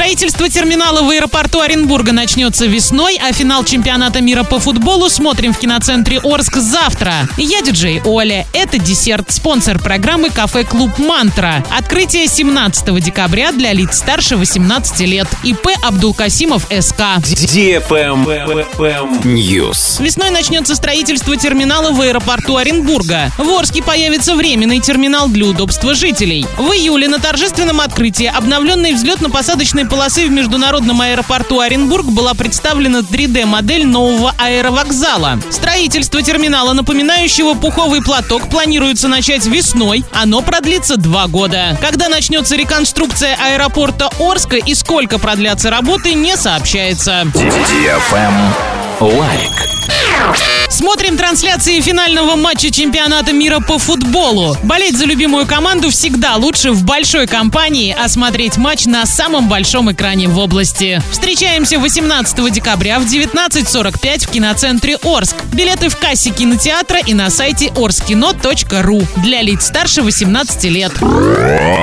[0.00, 5.58] Строительство терминала в аэропорту Оренбурга начнется весной, а финал чемпионата мира по футболу смотрим в
[5.58, 7.28] киноцентре Орск завтра.
[7.36, 8.46] Я диджей Оля.
[8.54, 9.30] Это десерт.
[9.30, 11.62] Спонсор программы «Кафе Клуб Мантра».
[11.68, 15.28] Открытие 17 декабря для лиц старше 18 лет.
[15.44, 17.00] ИП Абдулкасимов СК.
[19.26, 20.02] News.
[20.02, 23.30] Весной начнется строительство терминала в аэропорту Оренбурга.
[23.36, 26.46] В Орске появится временный терминал для удобства жителей.
[26.56, 33.86] В июле на торжественном открытии обновленной взлетно-посадочной полосы в международном аэропорту Оренбург была представлена 3D-модель
[33.86, 35.38] нового аэровокзала.
[35.50, 40.04] Строительство терминала, напоминающего пуховый платок, планируется начать весной.
[40.12, 41.76] Оно продлится два года.
[41.80, 47.26] Когда начнется реконструкция аэропорта Орска и сколько продлятся работы, не сообщается.
[49.00, 49.59] Лайк.
[50.80, 54.56] Смотрим трансляции финального матча чемпионата мира по футболу.
[54.62, 59.92] Болеть за любимую команду всегда лучше в большой компании, а смотреть матч на самом большом
[59.92, 61.02] экране в области.
[61.12, 65.36] Встречаемся 18 декабря в 19.45 в киноцентре Орск.
[65.52, 70.92] Билеты в кассе кинотеатра и на сайте orskino.ru для лиц старше 18 лет.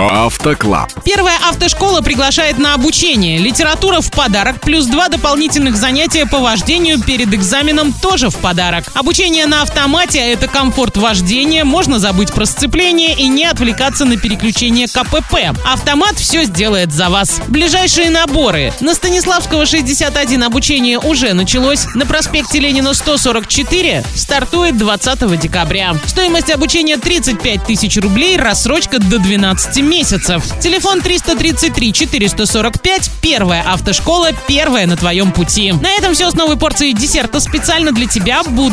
[0.09, 0.91] Автоклаб.
[1.05, 3.37] Первая автошкола приглашает на обучение.
[3.37, 8.86] Литература в подарок, плюс два дополнительных занятия по вождению перед экзаменом тоже в подарок.
[8.93, 14.87] Обучение на автомате– это комфорт вождения, можно забыть про сцепление и не отвлекаться на переключение
[14.87, 15.55] КПП.
[15.65, 17.39] Автомат все сделает за вас.
[17.47, 18.73] Ближайшие наборы.
[18.79, 21.85] На Станиславского 61 обучение уже началось.
[21.95, 25.95] На проспекте Ленина 144 стартует 20 декабря.
[26.05, 30.43] Стоимость обучения 35 тысяч рублей, рассрочка до 12 месяцев.
[30.59, 35.71] Телефон 333 445, первая автошкола, первая на твоем пути.
[35.71, 38.41] На этом все с новой порцией десерта специально для тебя.